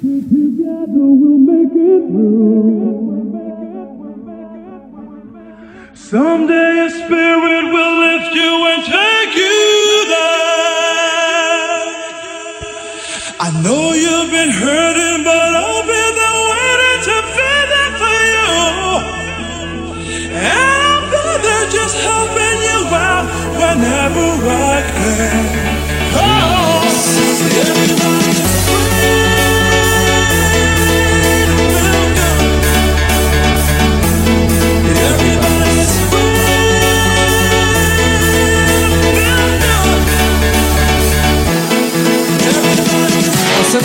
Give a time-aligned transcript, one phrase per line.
[0.00, 3.06] Together we'll make it through.
[5.94, 7.95] Someday a spirit will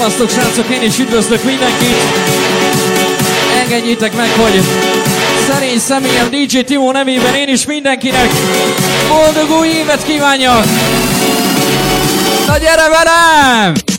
[0.01, 1.95] Szevasztok srácok, én is üdvözlök mindenkit!
[3.63, 4.61] Engedjétek meg, hogy
[5.49, 8.29] szerény személyem DJ Timo nevében én is mindenkinek
[9.07, 10.65] boldog új évet kívánjak!
[12.47, 13.90] Na gyere velem!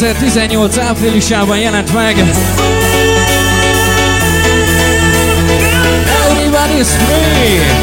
[0.00, 2.16] ...2018 áprilisában jelent meg.
[6.28, 7.77] Everybody's free!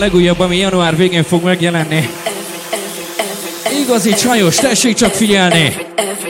[0.00, 2.08] Legújabb, ami január végén fog megjelenni.
[3.82, 5.74] Igazi csajos, tessék csak figyelni!
[5.74, 6.29] hagyjuk zene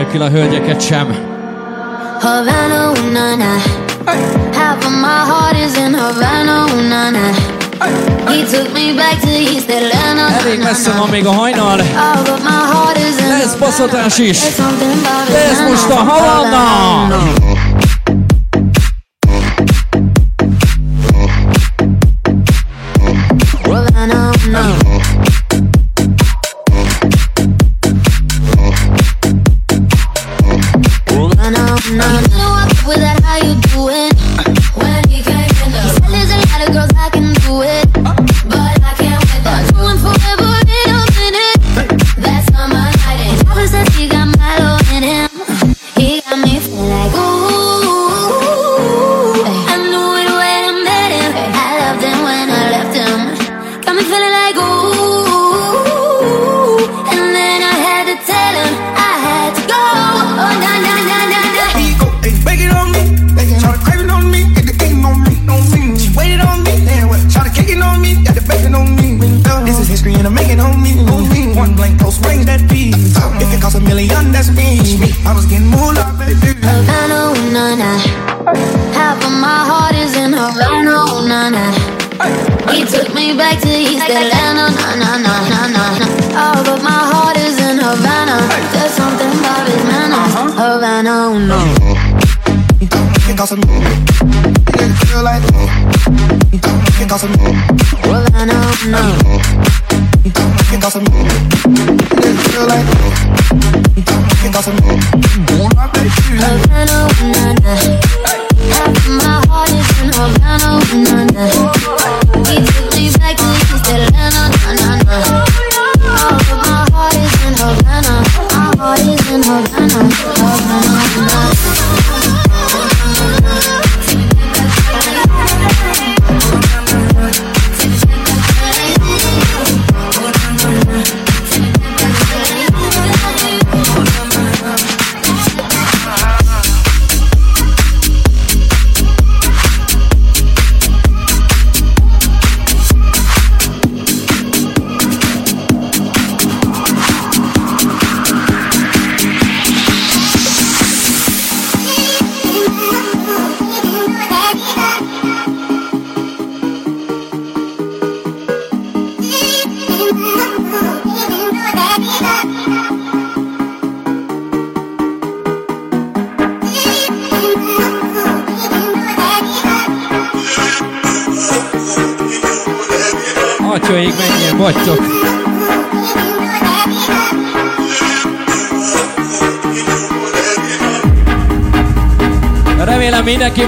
[0.00, 1.16] nélkül a hölgyeket sem.
[2.20, 3.54] Havana, na na.
[4.52, 7.28] Half of my heart is in Havana, na na.
[8.30, 10.40] He took me back to East Atlanta.
[10.40, 11.76] Elég messze van még a hajnal.
[13.28, 14.38] Lesz baszatás is.
[15.30, 17.18] De ez most a Havana.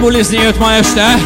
[0.00, 1.18] Bulizni jött ma este.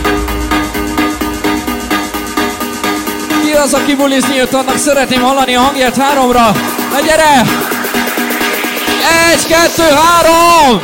[3.45, 6.53] Ki az, aki bulizni jött, annak szeretném hallani a hangját háromra.
[6.93, 7.41] Na gyere!
[9.33, 10.83] Egy, kettő, három!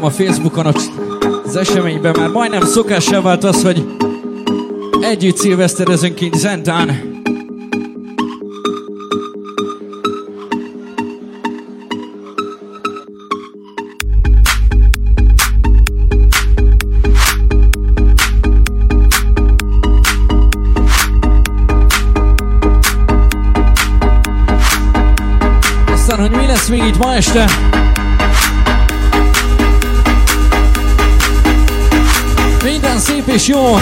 [0.00, 0.66] Megosztom a Facebookon
[1.44, 3.86] az eseményben, már majdnem szokássá vált az, hogy
[5.00, 7.18] együtt szilveszterezünk itt Zentán.
[25.92, 27.69] Aztán, hogy mi lesz még itt ma este?
[33.38, 33.80] 21.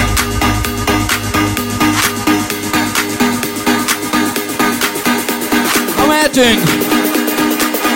[6.04, 6.58] Imagine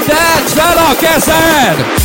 [0.08, 2.01] that's fellow Cassad.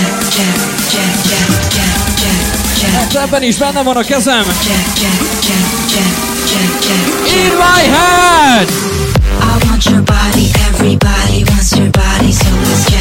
[3.16, 4.44] ebben is benne van a kezem.
[7.24, 8.68] In my head!
[9.40, 12.99] I want your body, everybody wants your body, so let's check.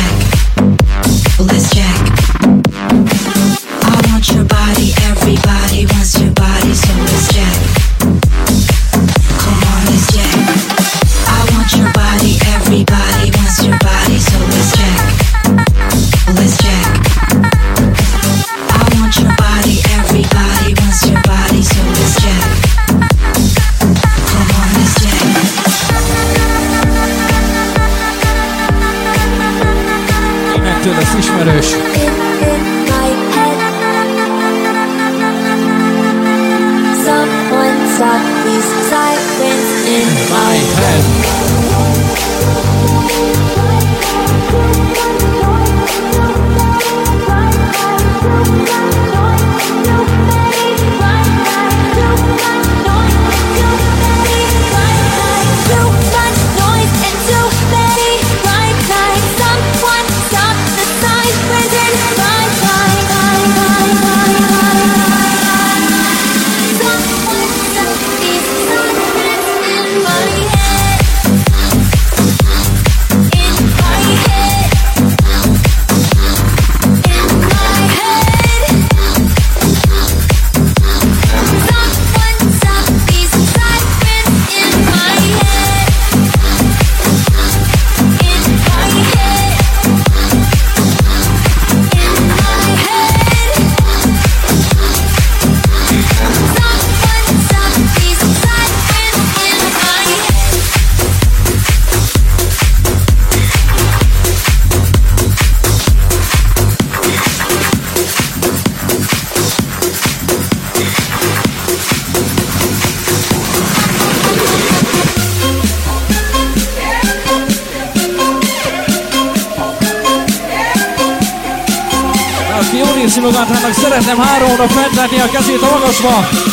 [126.02, 126.49] Bonsoir.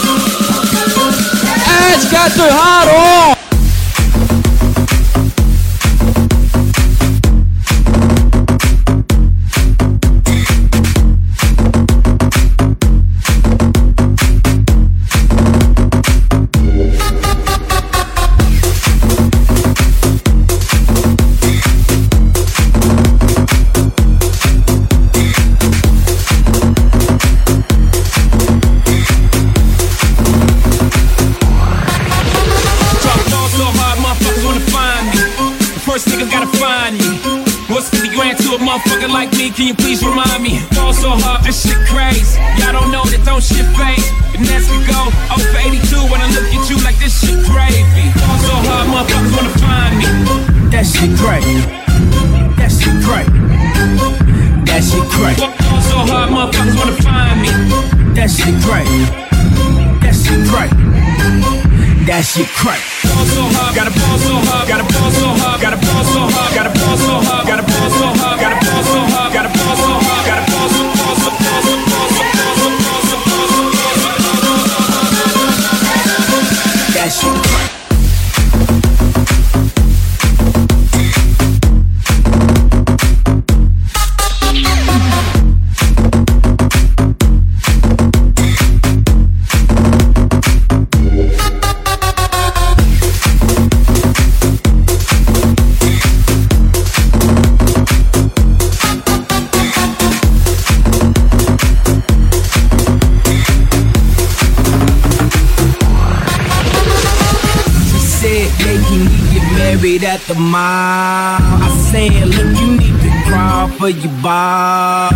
[109.86, 111.38] it at the mall.
[111.38, 115.10] I said, look, you need to crawl for your bar.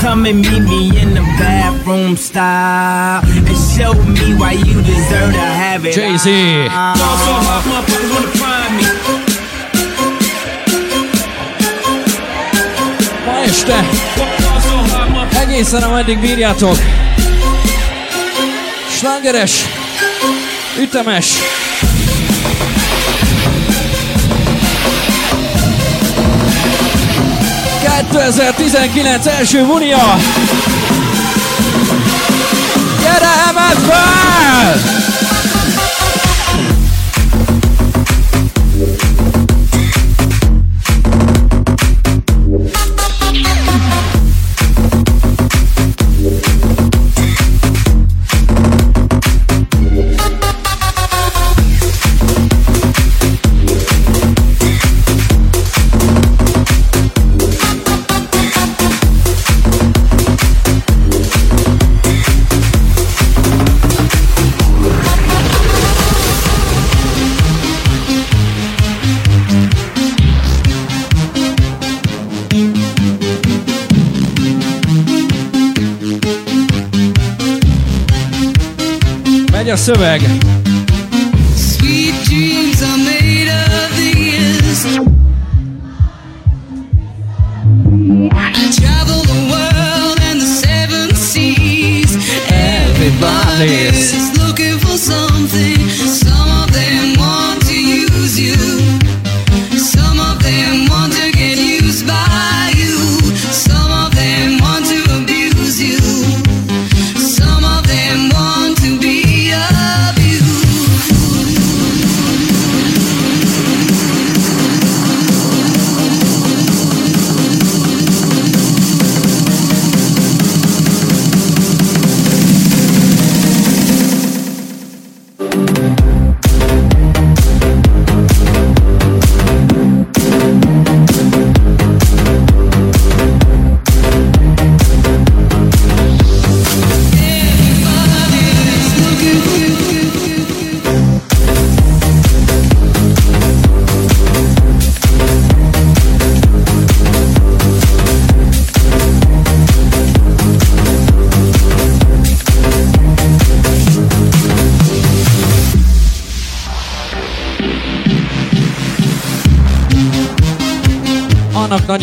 [0.00, 5.46] Come and meet me in the bathroom style and show me why you deserve to
[5.62, 5.94] have it.
[5.94, 6.28] Jay Z.
[13.26, 13.74] Ma este
[15.42, 16.76] egészen a meddig bírjátok.
[18.98, 19.52] Slágeres,
[20.80, 21.26] ütemes,
[27.86, 30.18] 2019 első bunia!
[33.00, 35.15] Gyere, emeld fel!
[79.86, 80.55] szöveg.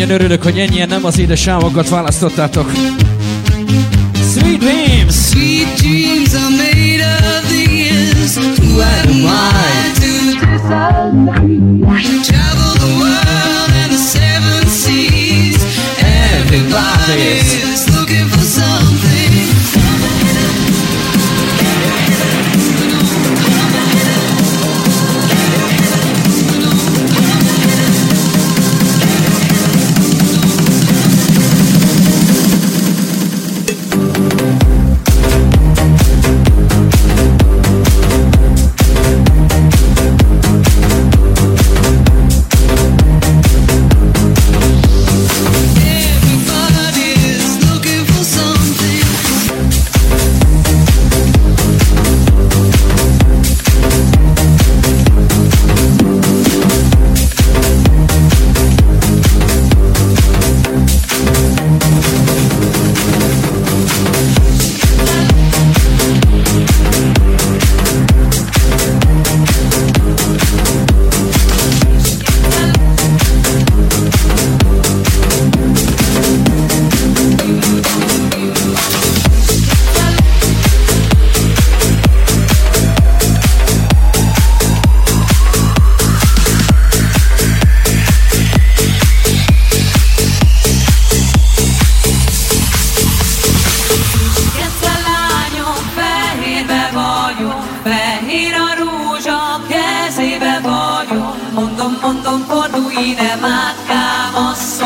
[0.03, 2.71] Nagyon örülök, hogy ennyien nem az édes álmokat választottátok.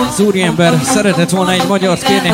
[0.10, 2.34] Az úriember szeretett volna egy magyart kérni.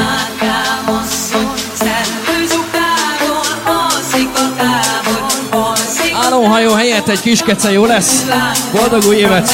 [6.24, 8.26] Állóhajó helyett egy kis kece jó lesz.
[8.72, 9.54] Boldog új évet!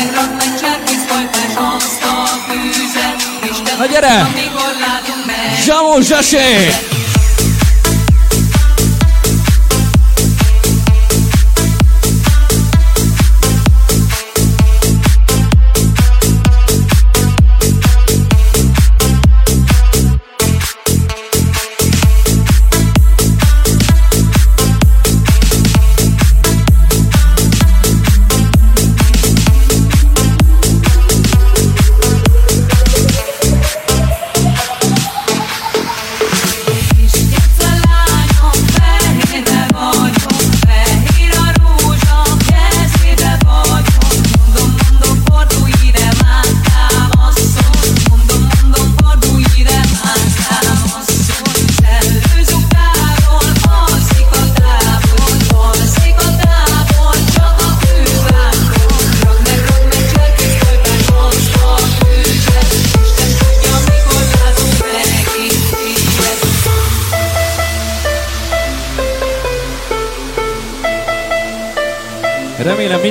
[3.78, 4.28] Na gyere!
[5.64, 6.70] Zsamó Zsasé!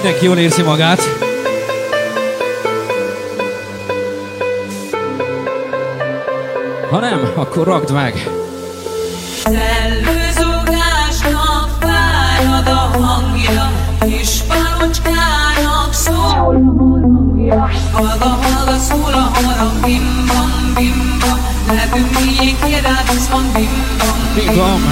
[0.03, 1.03] Mindenki jól érzi magát.
[6.91, 8.29] Ha nem, akkor rakd meg.
[9.43, 16.19] Szellőzugásnak fájad a hangja, kis palocskának szól a
[16.79, 17.71] harangja.
[17.93, 21.39] Halga, halga szól a harang, bim bam, bim bam.
[21.67, 24.83] Lehetünk mi jégkérád, ez van bim bam, Bim bam.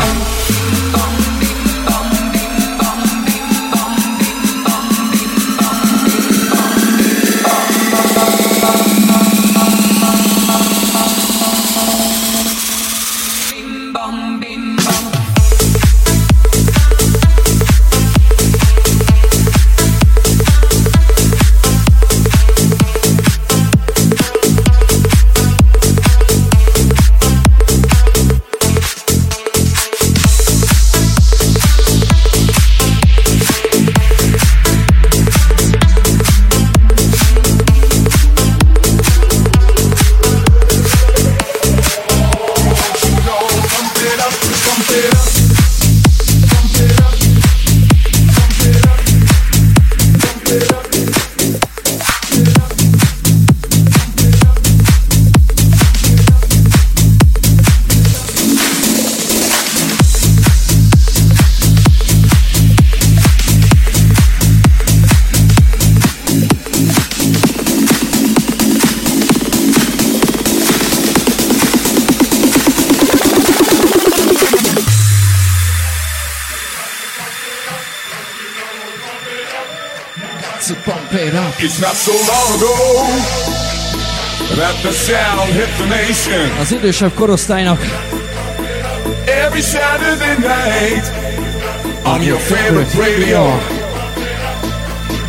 [82.07, 82.75] So long ago
[84.55, 86.59] that the sound hit the nation.
[86.61, 87.81] Az idősebb korosztálynak
[89.45, 91.12] Every Saturday night
[92.05, 93.59] on your favorite radio.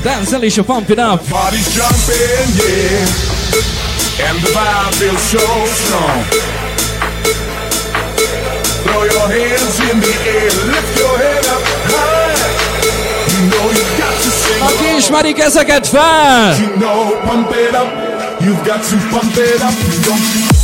[0.04, 1.22] Denzel és a Pump It Up.
[1.30, 5.48] Party's jumping, yeah, and the vibe feels so
[5.82, 6.22] strong.
[8.84, 12.38] Throw your hands in the air, lift your head up high.
[13.32, 14.17] You know you got
[14.62, 16.56] Aki ismerik ezeket fel!
[16.60, 17.88] You know, pump it up.
[18.40, 19.74] You've got to pump it up.
[20.06, 20.57] Don't?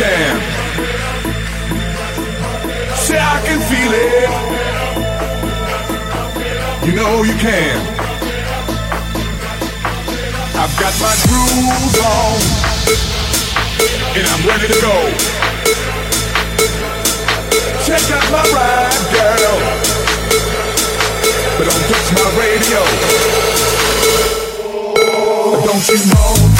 [0.00, 0.40] jam.
[3.04, 4.30] Say I can feel it.
[6.86, 7.76] You know you can.
[10.62, 12.40] I've got my groove on,
[14.16, 14.96] and I'm ready to go.
[17.84, 19.56] Check out my ride, girl,
[21.56, 22.80] but don't touch my radio.
[25.66, 26.59] Don't you know?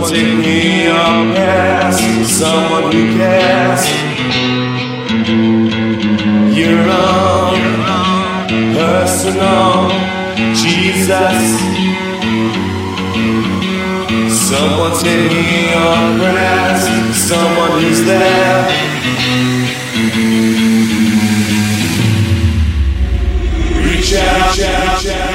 [0.00, 3.84] Someone take me up past someone who cares.
[6.56, 7.60] Your own
[8.72, 9.90] personal
[10.54, 11.42] Jesus.
[14.48, 18.68] Someone take me up past someone who's there.
[23.84, 24.56] Reach out.
[24.56, 25.29] Reach out.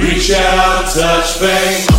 [0.00, 1.97] Reach out, touch faith.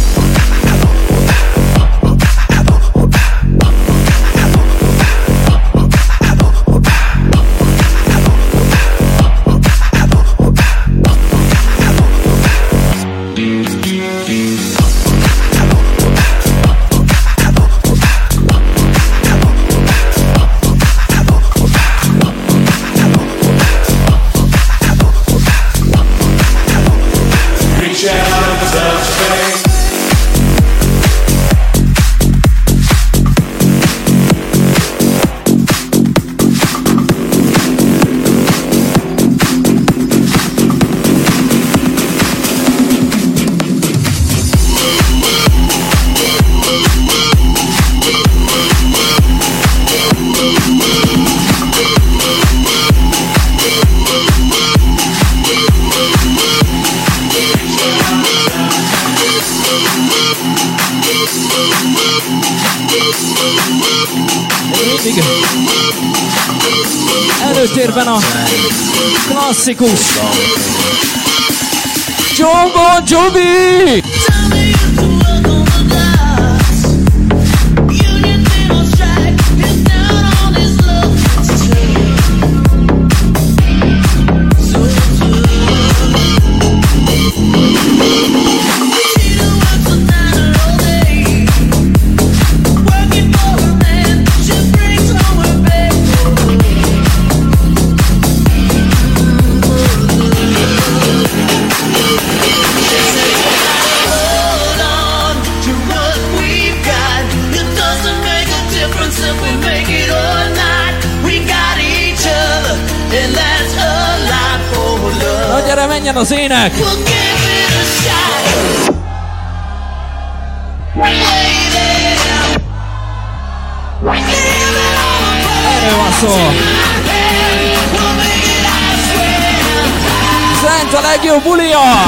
[131.39, 131.98] 不利啊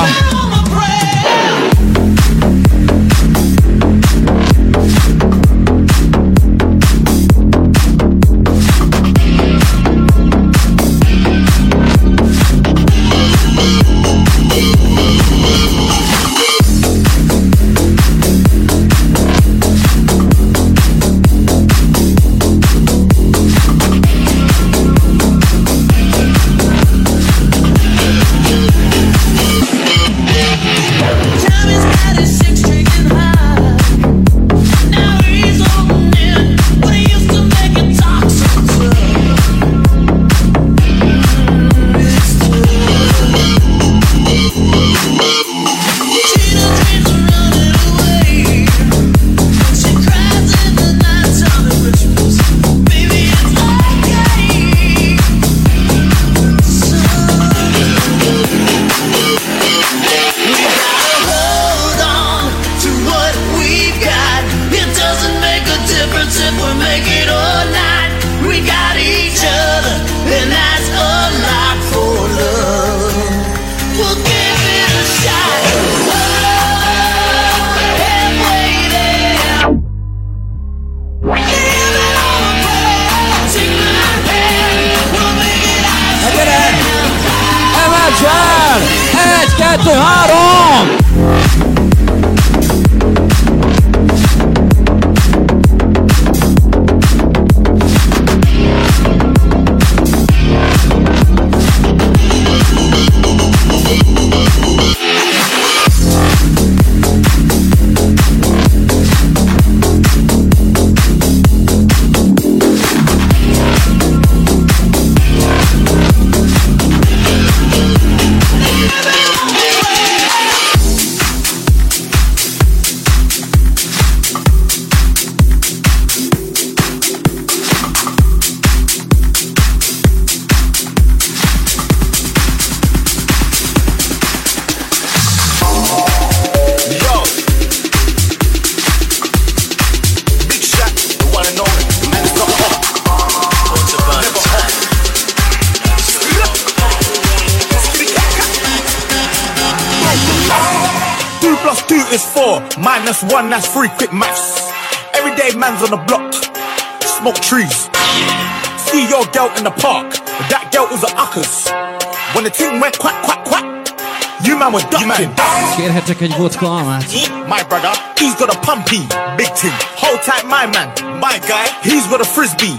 [166.62, 167.12] Kérhetek egy vodka almát?
[167.48, 169.02] My brother, he's got a pumpy,
[169.36, 169.74] big thing.
[169.98, 170.88] Hold tight, my man,
[171.20, 172.78] my guy, he's got a frisbee.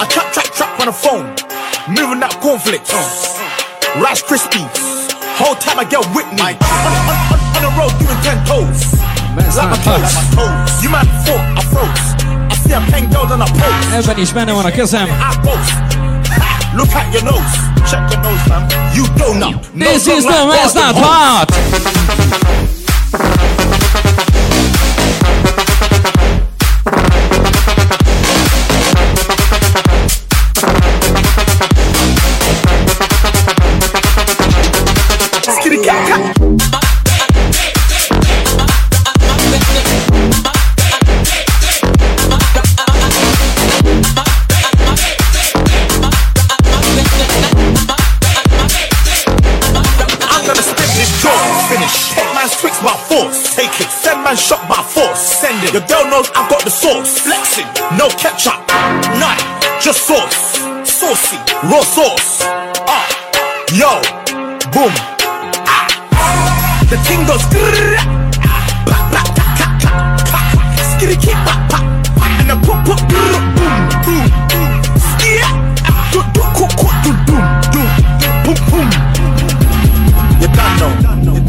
[0.00, 1.26] I trap, trap, trap on the phone,
[1.88, 2.92] moving that cornflakes,
[4.00, 4.68] Rice Krispies.
[5.40, 6.56] Hold tight, I get with me.
[6.56, 8.80] On, on, on, on the road doing ten toes,
[9.36, 10.82] Man's like my not toes.
[10.82, 12.06] You man thought I froze.
[12.52, 13.86] I see a pen girls on a pose.
[13.92, 15.08] Ebben is benne van a kezem.
[15.08, 15.72] I boast.
[16.40, 17.54] Ha, Look at your nose,
[17.90, 18.62] check your nose, fam.
[18.96, 19.60] You donut.
[19.72, 22.15] This Nose is look the like Man's
[63.72, 64.00] yo,
[64.72, 64.92] boom.
[65.66, 66.86] Ah.
[66.88, 67.42] The thing goes
[70.96, 71.78] skitty keep pa, pa,
[72.16, 74.26] pa, and then put put boom boom boom.
[74.96, 75.48] Skia,
[76.12, 77.44] do do cook cook do doom
[77.74, 77.90] doom
[78.44, 78.88] boom boom.
[80.40, 80.92] You done know.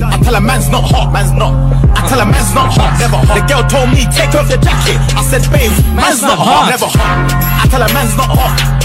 [0.08, 1.54] I tell a man's not hot, man's not.
[1.96, 3.36] I tell a man's not hot, never hot.
[3.38, 4.98] The girl told me take off your jacket.
[5.16, 7.32] I said, babe, man's, not, hot, never hot.
[7.64, 8.77] I tell a man's not hot.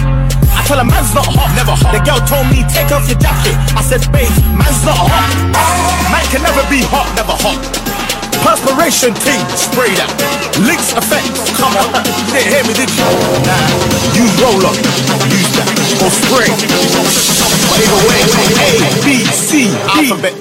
[0.62, 1.90] I tell a man's not hot, never hot.
[1.90, 3.58] The girl told me take off your jacket.
[3.74, 5.10] I said, babe, man's not hot.
[6.06, 7.58] Man can never be hot, never hot.
[8.46, 10.06] Perspiration team, spray that.
[10.62, 11.26] Lynx effect,
[11.58, 11.90] come on.
[12.30, 13.02] You didn't hear me, did you?
[13.42, 13.58] Nah,
[14.14, 14.78] use roll up,
[15.34, 15.66] use that.
[15.98, 16.46] Or spray.
[16.46, 18.22] Either way,
[18.62, 20.38] A, B, C, alphabet.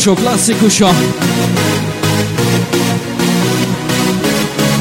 [0.00, 0.94] Klasszikusok, klasszikusok.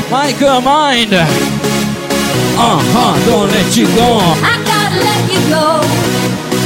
[0.10, 1.14] Michael Mind.
[1.14, 4.20] Uh-huh, don't let you go.
[4.44, 5.82] I gotta let you go.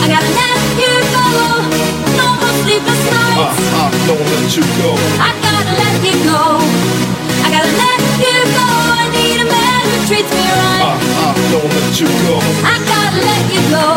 [0.02, 1.26] I gotta let you go.
[2.18, 3.58] No more sleepless Ah, nights.
[3.74, 4.90] ah, don't let you go.
[5.18, 6.62] I gotta let you go.
[7.42, 8.70] I gotta let you go.
[9.02, 10.86] I need a man who treats me right.
[10.86, 10.94] Ah,
[11.26, 12.38] ah, don't let you go.
[12.70, 13.93] I gotta let you go.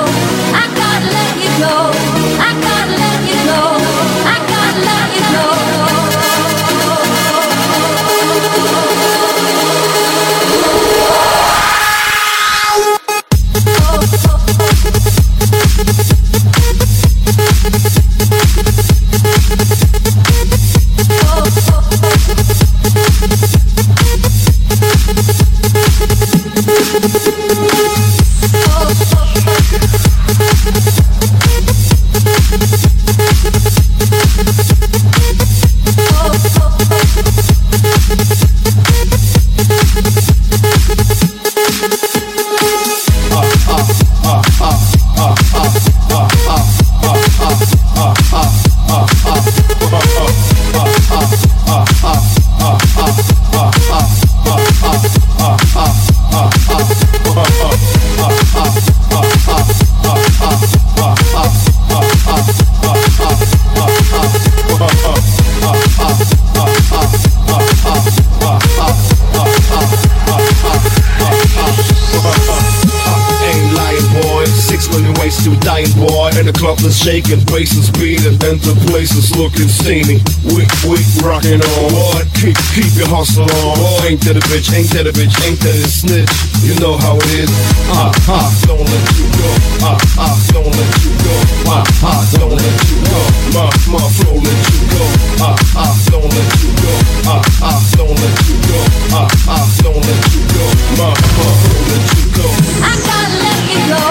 [77.26, 80.22] Shaking, bass is beating, enter places looking steamy.
[80.54, 81.92] Weak, weak, rocking on.
[81.92, 82.26] What?
[82.34, 83.74] Keep, keep your hustle on.
[83.78, 84.70] Oh, ain't that a bitch?
[84.74, 85.34] Ain't that a bitch?
[85.42, 86.30] Ain't that a snitch?
[86.62, 87.50] You know how it is.
[87.90, 89.48] Ah, ah, don't let you go.
[89.82, 91.34] Ah, ah, don't let you go.
[91.66, 93.20] Ah, ah, don't let you go.
[93.54, 95.02] My, my flow let you go.
[95.42, 96.92] Ah, ah, don't let you go.
[97.26, 98.78] Ah, ah, don't let you go.
[99.12, 100.64] Ah, ah, don't let you go.
[100.98, 102.46] My, my flow let you go.
[102.86, 104.02] I gotta let you go.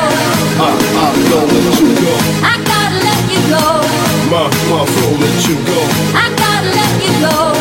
[0.60, 2.14] Ah, ah, don't let you go.
[2.44, 2.75] I
[3.46, 3.82] you go.
[4.30, 4.50] My,
[5.22, 5.80] let you go.
[6.16, 7.55] I gotta let you go.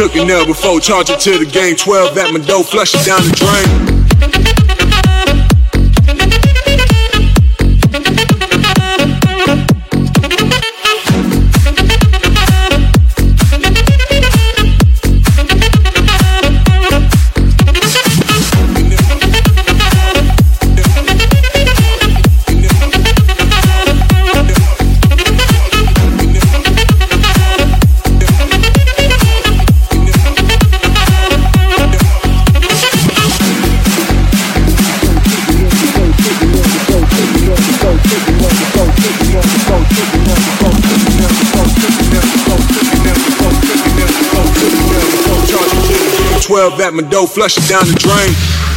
[0.00, 1.76] Took it now before charge it to the game.
[1.76, 3.89] 12 at my door, flush it down the drain.
[46.70, 46.78] The game.
[46.78, 48.69] 12 at my door, flush it down the drain.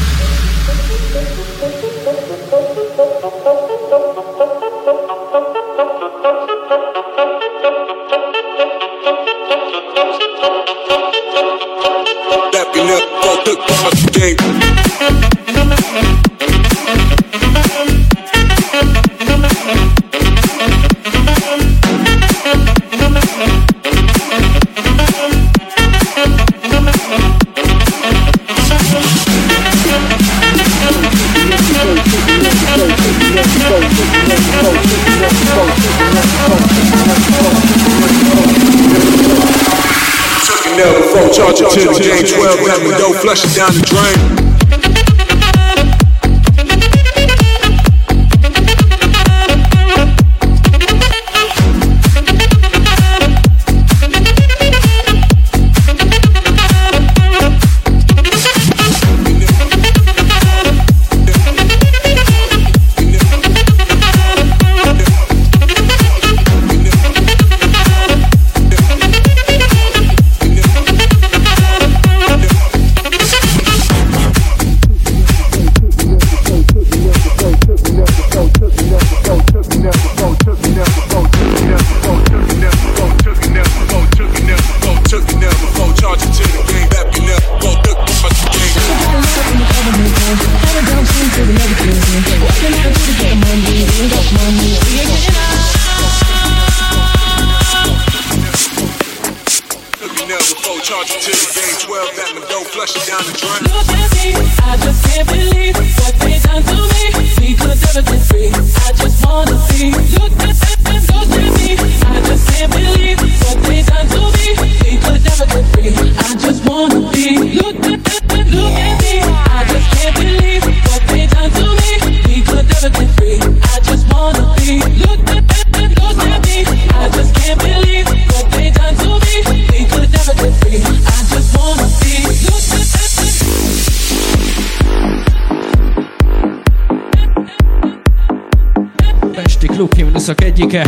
[140.24, 140.88] zenészek egyike.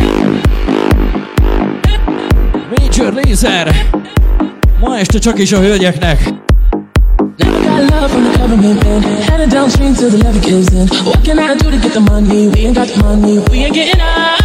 [2.76, 3.74] Major Laser.
[4.80, 6.28] Ma este csak is a hölgyeknek.
[7.76, 10.90] Love from the government and headed downstream till the levy gives.
[11.04, 12.46] What can I do to get the money?
[12.46, 14.35] We ain't got the money, we ain't getting out.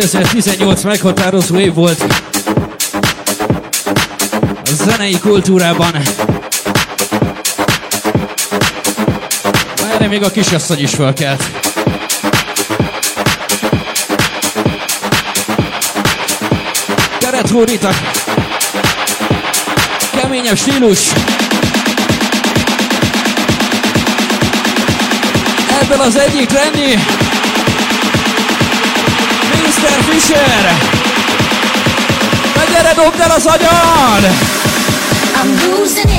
[0.00, 2.04] 2018 meghatározó év volt
[4.62, 5.94] a zenei kultúrában.
[9.94, 11.42] Erre még a kisasszony is fölkelt.
[17.18, 17.94] Keret hódítak.
[20.20, 20.98] Keményebb stílus.
[25.80, 26.94] Ebből az egyik lenni.
[29.80, 30.02] Mr.
[30.04, 30.72] Fisher!
[32.54, 34.24] Na gyere, dobd el az agyad!
[35.40, 36.09] I'm losing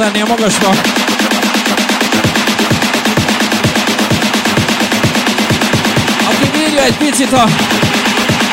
[0.00, 0.68] lenni a magasba.
[6.28, 7.44] Aki bírja egy picit a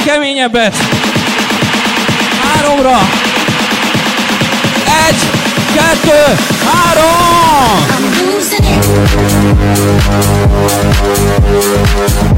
[0.06, 0.76] keményebbet,
[2.44, 3.10] háromra,
[5.08, 5.20] egy,
[5.74, 6.36] kettő,
[6.66, 7.86] három!
[7.90, 8.66] I'm losing
[12.32, 12.37] it.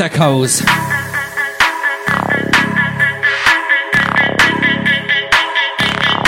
[0.00, 0.64] Tech House.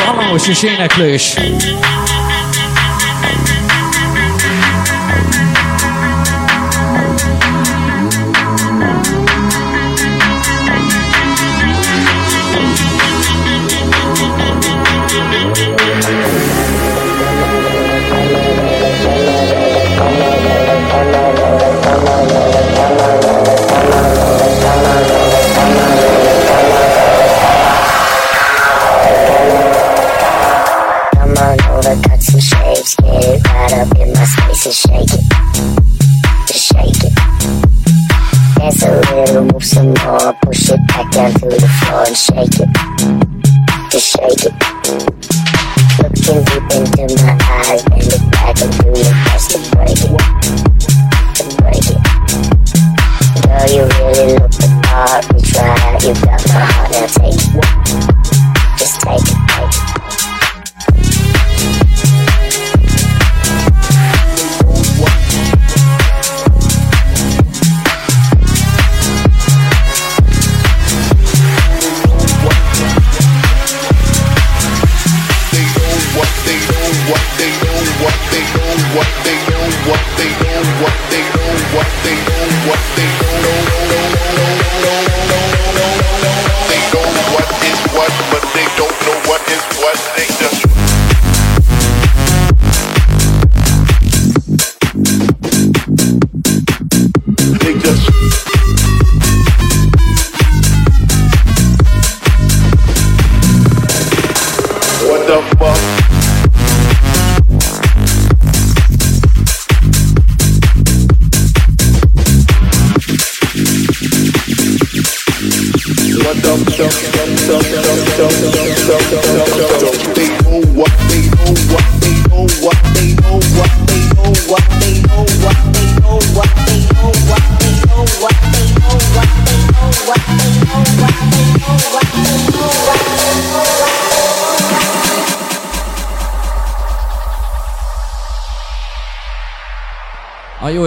[0.05, 1.37] Vallamos és éneklős.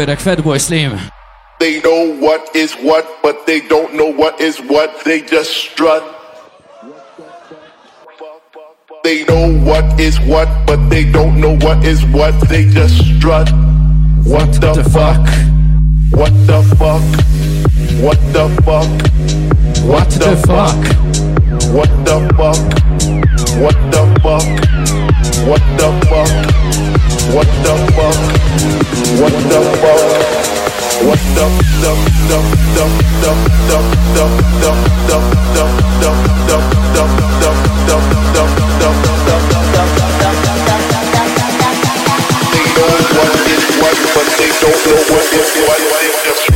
[0.07, 0.99] jak Fatboy Slim.
[1.59, 5.03] They know what is what, but they don't know what is what.
[5.05, 6.03] They just strut.
[9.03, 12.33] They know what is what, but they don't know what is what.
[12.49, 13.49] They just strut.
[14.25, 15.25] What, the, the fuck?
[15.25, 16.19] fuck?
[16.19, 17.05] What the fuck?
[18.03, 18.89] What the fuck?
[19.85, 20.75] What, what the, fuck?
[20.75, 21.05] fuck?
[21.73, 22.59] What the fuck?
[23.61, 24.45] What the fuck?
[25.47, 27.14] What the fuck?
[27.33, 28.17] What the fuck?
[29.19, 30.01] What the fuck?
[31.05, 31.45] What the
[31.81, 31.91] the
[32.29, 33.31] the the the the the
[34.13, 34.71] the the the the
[35.45, 35.61] the the
[36.45, 36.75] the the the the
[43.15, 46.54] what is what, but they don't know what is what.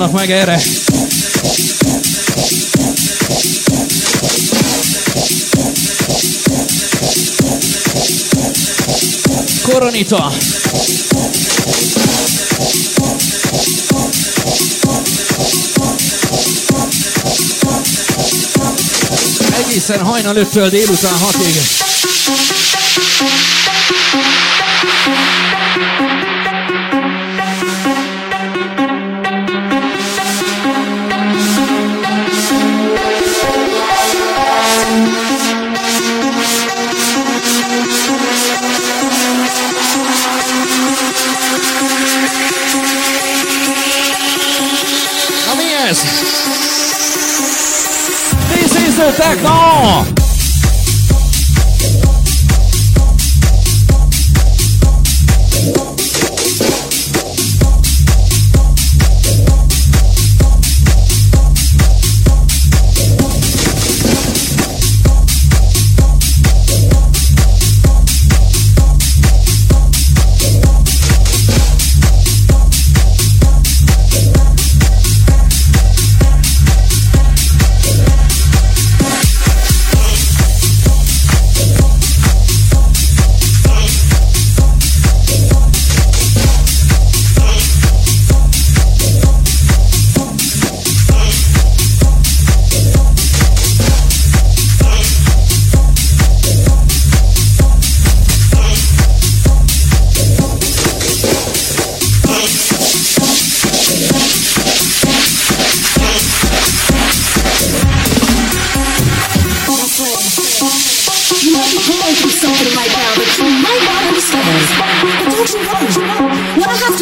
[0.00, 0.60] szólalnak meg erre.
[9.62, 10.32] Koronita.
[19.52, 21.80] Egészen hajnal 5-től délután 6-ig.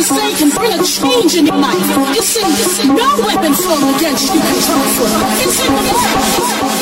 [0.08, 1.76] mistaken, bring a change in your life.
[2.14, 2.84] This is this.
[2.86, 5.08] No weapon formed against you can prosper.
[5.44, 5.84] It's in the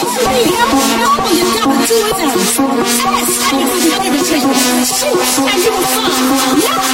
[0.06, 2.60] see, We have all you gotta do is ask.
[3.02, 6.14] Ask, you will be able to take and you will find.
[6.62, 6.85] Now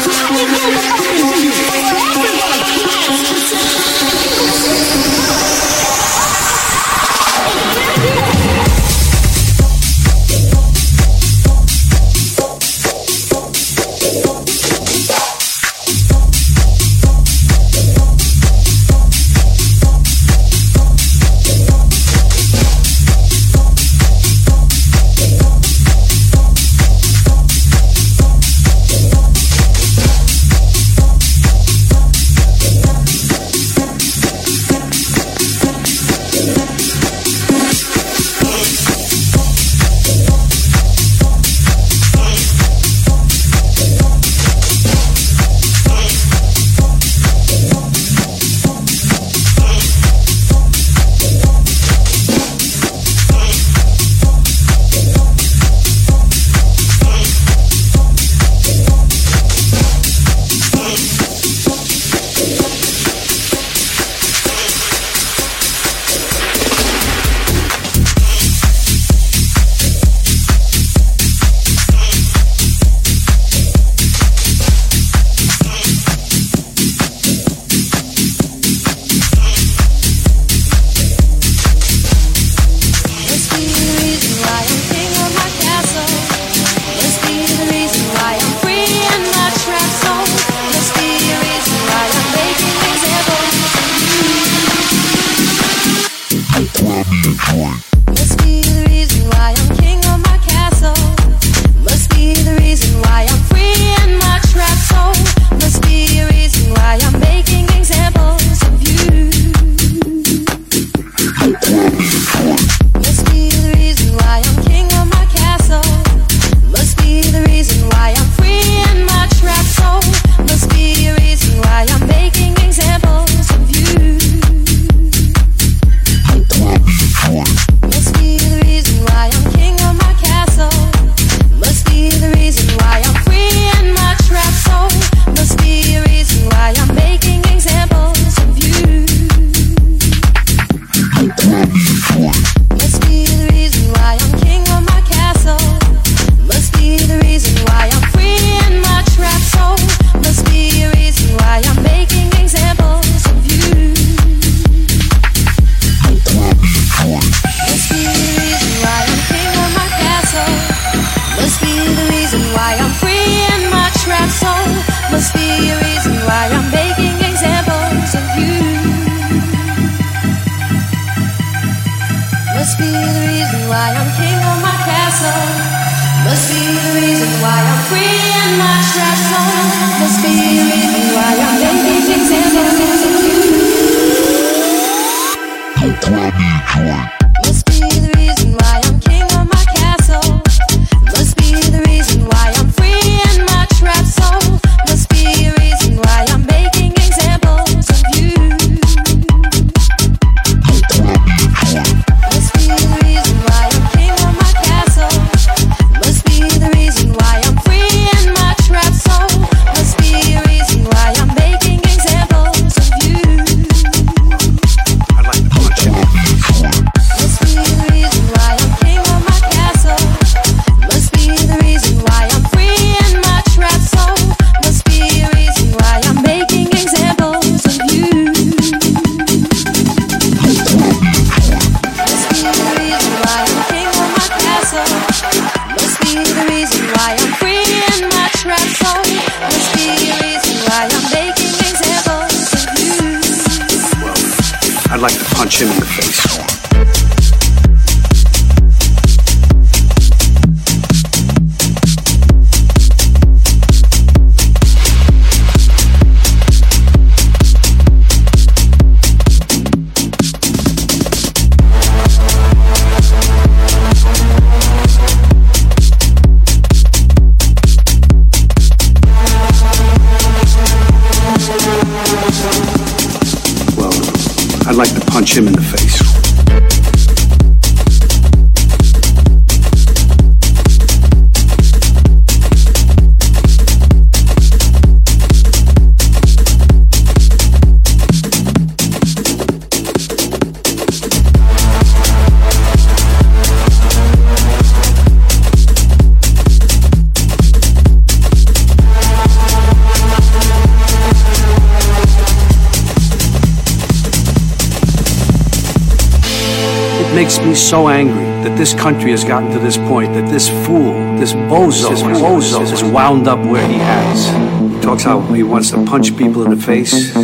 [307.72, 311.88] so angry that this country has gotten to this point, that this fool, this bozo,
[311.88, 314.26] this bozo has wound up where he has.
[314.74, 317.14] He talks how he wants to punch people in the face.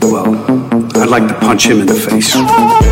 [0.00, 0.32] Well,
[0.96, 2.91] I'd like to punch him in the face.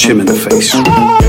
[0.00, 1.19] punch him in the face.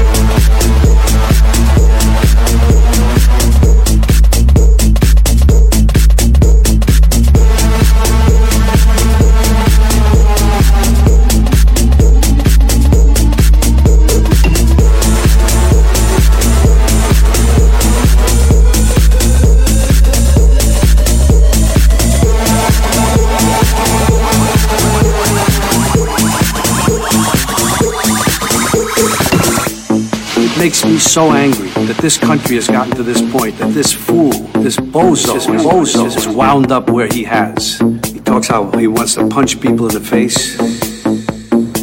[30.61, 34.29] makes me so angry that this country has gotten to this point, that this fool,
[34.61, 37.79] this bozo, this bozo is wound up where he has.
[38.05, 40.59] He talks how he wants to punch people in the face.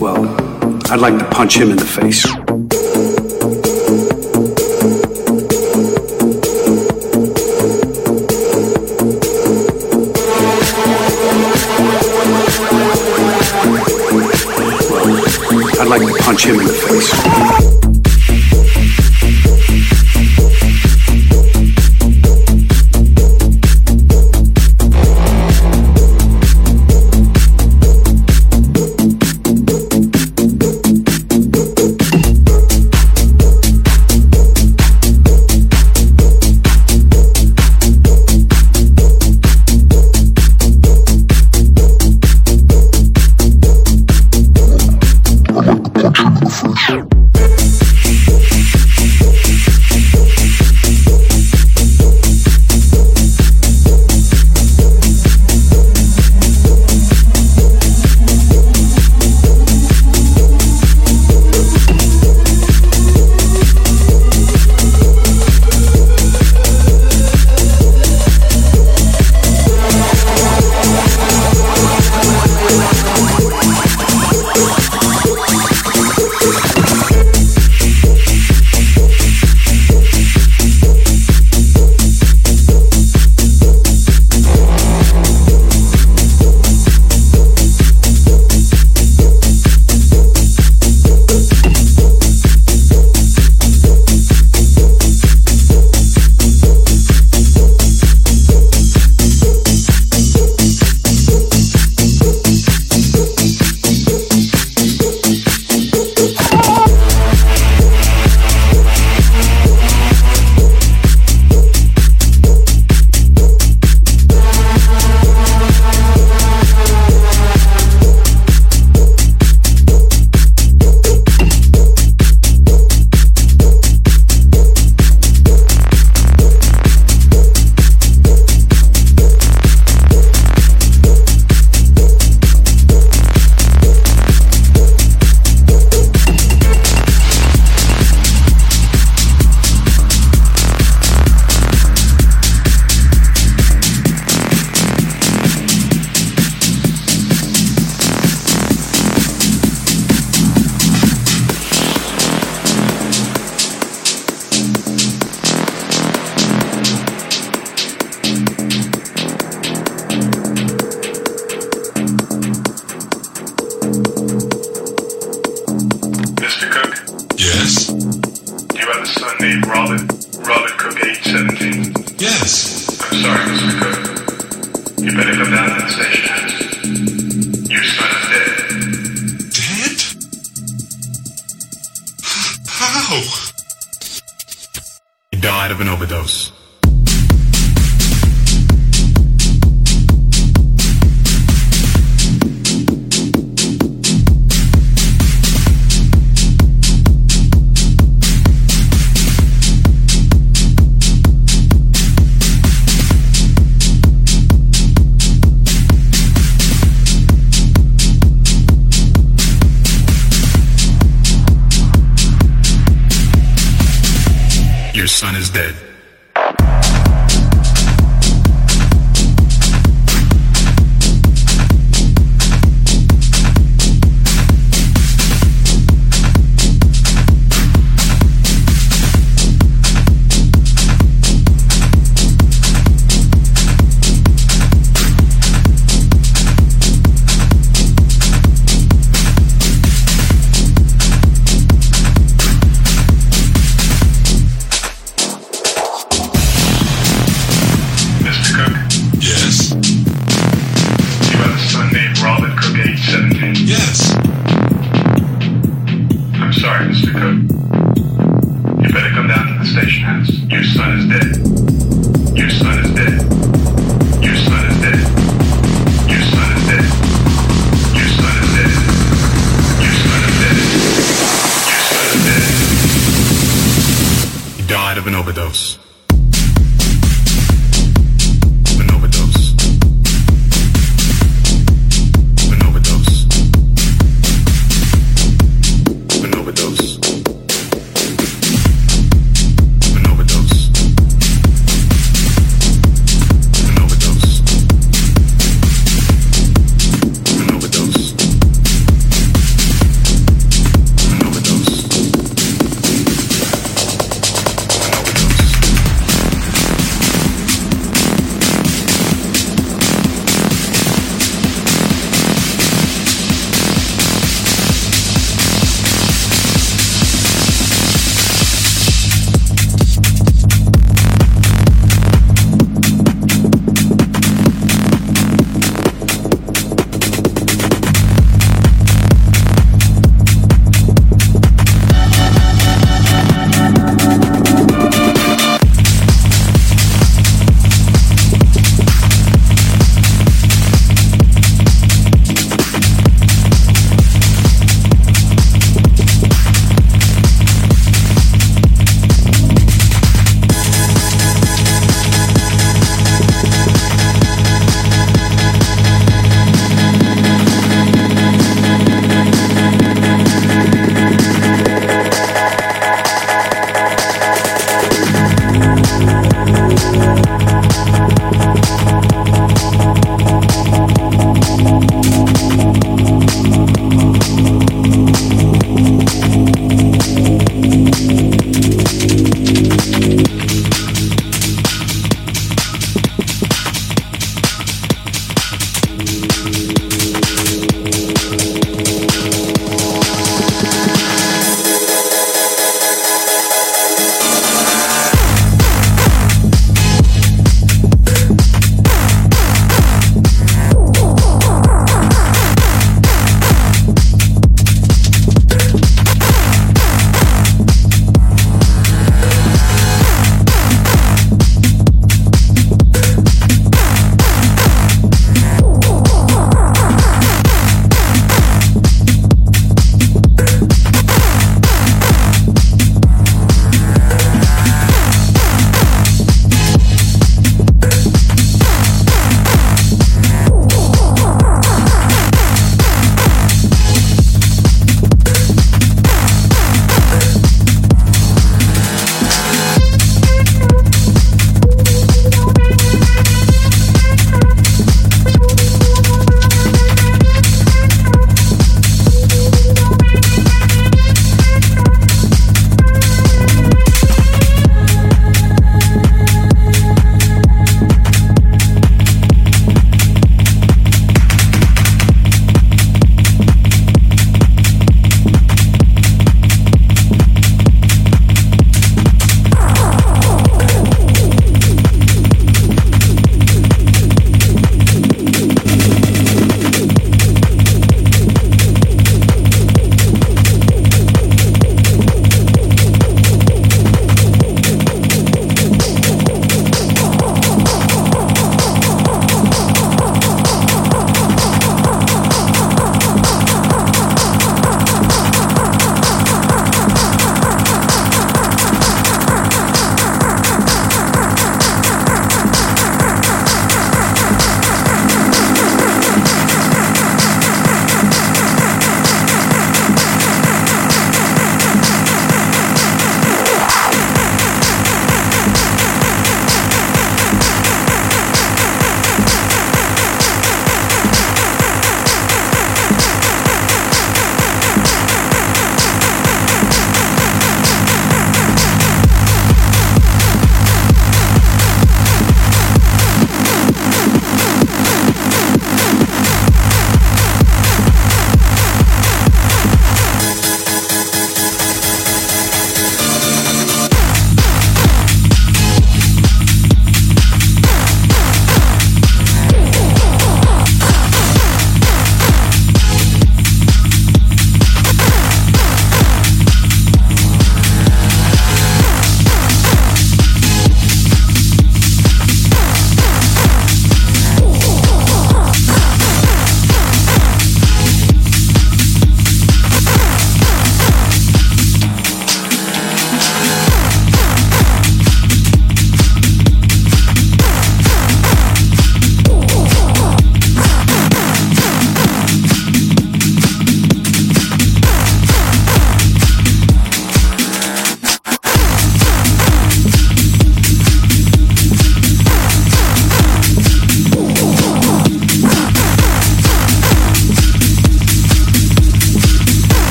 [0.00, 0.28] Well,
[0.92, 2.24] I'd like to punch him in the face.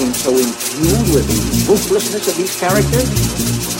[0.00, 3.04] Became so imbued with the ruthlessness of these characters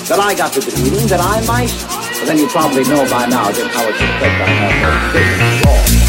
[0.06, 1.72] that I got to believing that I might.
[2.12, 5.99] Well, then you probably know by now just how it's affect have those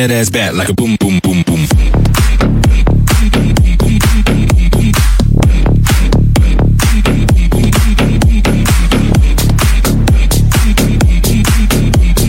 [0.00, 1.66] that ass back like a boom, boom, boom, boom.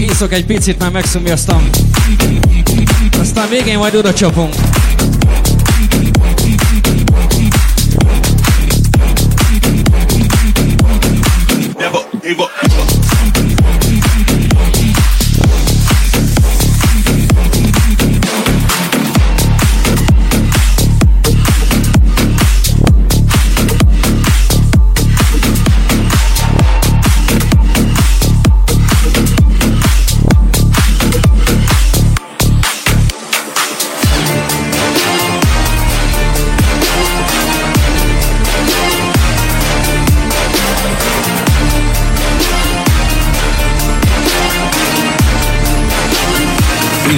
[0.10, 1.70] Iszok egy picit, már megszomjaztam.
[3.20, 4.54] Aztán végén majd oda csapunk.